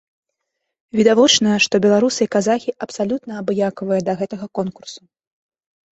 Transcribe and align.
Відавочна, 0.99 1.49
што 1.65 1.81
беларусы 1.85 2.21
і 2.27 2.31
казахі 2.35 2.75
абсалютна 2.85 3.31
абыякавыя 3.43 4.01
да 4.11 4.19
гэтага 4.23 4.45
конкурсу. 4.61 5.01